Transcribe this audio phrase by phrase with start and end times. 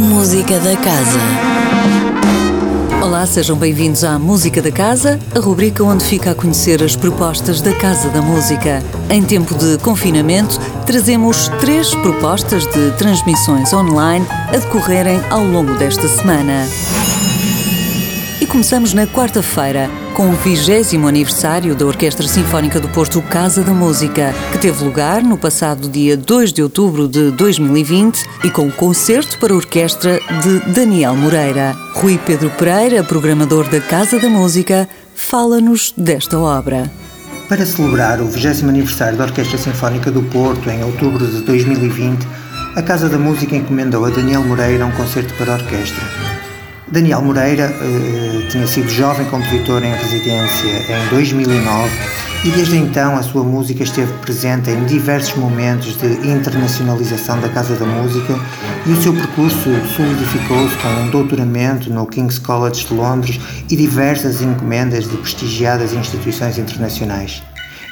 [0.00, 1.18] Música da Casa.
[3.02, 7.60] Olá, sejam bem-vindos à Música da Casa, a rubrica onde fica a conhecer as propostas
[7.60, 8.82] da Casa da Música.
[9.10, 16.06] Em tempo de confinamento, trazemos três propostas de transmissões online a decorrerem ao longo desta
[16.08, 16.66] semana.
[18.40, 23.72] E começamos na quarta-feira, com o 20 aniversário da Orquestra Sinfónica do Porto Casa da
[23.72, 28.72] Música, que teve lugar no passado dia 2 de outubro de 2020 e com o
[28.72, 31.74] concerto para orquestra de Daniel Moreira.
[31.94, 36.90] Rui Pedro Pereira, programador da Casa da Música, fala-nos desta obra.
[37.48, 42.26] Para celebrar o 20 aniversário da Orquestra Sinfónica do Porto, em outubro de 2020,
[42.76, 46.31] a Casa da Música encomendou a Daniel Moreira um concerto para orquestra.
[46.92, 51.90] Daniel Moreira eh, tinha sido jovem compositor em residência em 2009
[52.44, 57.76] e desde então a sua música esteve presente em diversos momentos de internacionalização da Casa
[57.76, 58.38] da Música
[58.84, 64.42] e o seu percurso solidificou-se com um doutoramento no King's College de Londres e diversas
[64.42, 67.42] encomendas de prestigiadas instituições internacionais.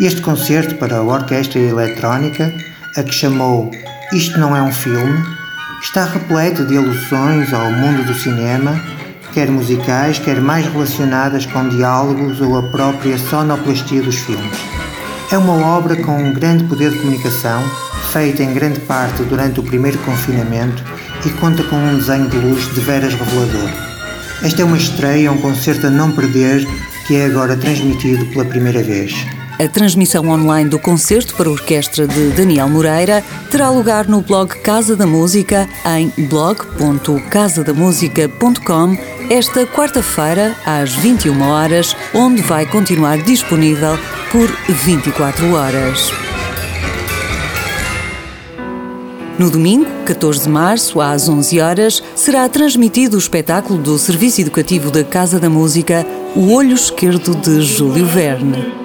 [0.00, 2.52] Este concerto para a orquestra eletrónica,
[2.96, 3.70] a que chamou
[4.12, 5.38] Isto Não É um Filme,
[5.82, 8.80] está repleto de alusões ao mundo do cinema,
[9.32, 14.58] quer musicais, quer mais relacionadas com diálogos ou a própria sonoplastia dos filmes.
[15.30, 17.62] É uma obra com um grande poder de comunicação,
[18.12, 20.82] feita em grande parte durante o primeiro confinamento
[21.24, 23.70] e conta com um desenho de luz de veras revelador.
[24.42, 26.64] Esta é uma estreia, um concerto a não perder,
[27.06, 29.14] que é agora transmitido pela primeira vez.
[29.58, 34.94] A transmissão online do concerto para orquestra de Daniel Moreira terá lugar no blog Casa
[34.94, 43.98] da Música em blog.casadamusica.com esta quarta-feira às 21 horas, onde vai continuar disponível
[44.32, 46.10] por 24 horas.
[49.38, 54.90] No domingo, 14 de março, às 11 horas, será transmitido o espetáculo do Serviço Educativo
[54.90, 58.77] da Casa da Música, O Olho Esquerdo de Júlio Verne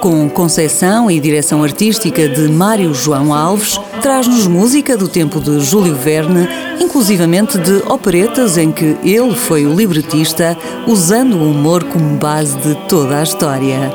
[0.00, 5.94] com conceção e direção artística de Mário João Alves, traz-nos música do tempo de Júlio
[5.94, 6.48] Verne,
[6.80, 10.56] inclusivamente de operetas em que ele foi o libretista,
[10.86, 13.92] usando o humor como base de toda a história.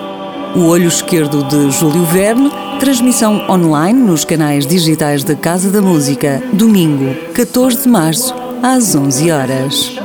[0.55, 6.41] O Olho Esquerdo de Júlio Verne, transmissão online nos canais digitais da Casa da Música,
[6.53, 10.04] domingo, 14 de março, às 11 horas.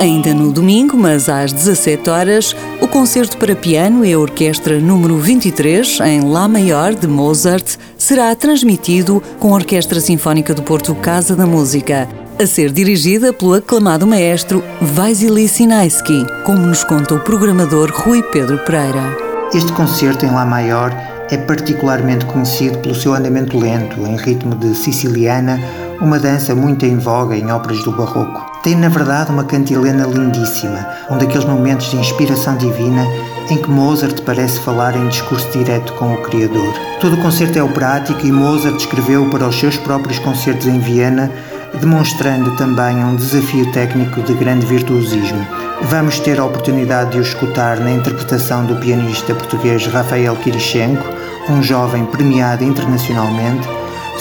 [0.00, 6.00] Ainda no domingo, mas às 17 horas, o concerto para piano e orquestra número 23
[6.00, 11.44] em Lá Maior de Mozart será transmitido com a Orquestra Sinfónica do Porto Casa da
[11.44, 12.08] Música,
[12.40, 18.56] a ser dirigida pelo aclamado maestro Vasily Sinaisky, como nos conta o programador Rui Pedro
[18.64, 19.14] Pereira.
[19.52, 20.96] Este concerto em Lá Maior
[21.30, 25.60] é particularmente conhecido pelo seu andamento lento, em ritmo de siciliana,
[26.00, 28.50] uma dança muito em voga em óperas do Barroco.
[28.62, 33.06] Tem, na verdade, uma cantilena lindíssima, um daqueles momentos de inspiração divina
[33.50, 36.72] em que Mozart parece falar em discurso direto com o Criador.
[37.00, 41.30] Todo o concerto é operático e Mozart escreveu para os seus próprios concertos em Viena,
[41.80, 45.46] demonstrando também um desafio técnico de grande virtuosismo.
[45.82, 51.04] Vamos ter a oportunidade de o escutar na interpretação do pianista português Rafael Kirichenko,
[51.48, 53.66] um jovem premiado internacionalmente,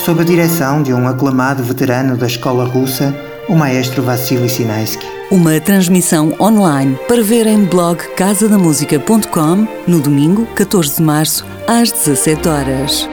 [0.05, 3.13] sob a direção de um aclamado veterano da escola russa,
[3.47, 5.05] o maestro Vassili Sinaisky.
[5.29, 12.47] Uma transmissão online para ver em blog casadamusica.com no domingo, 14 de março, às 17
[12.47, 13.09] horas.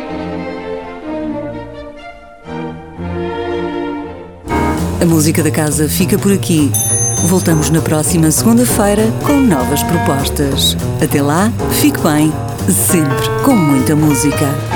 [5.00, 6.70] A música da casa fica por aqui.
[7.26, 10.76] Voltamos na próxima segunda-feira com novas propostas.
[11.03, 12.32] Até lá, fique bem,
[12.68, 14.75] sempre com muita música.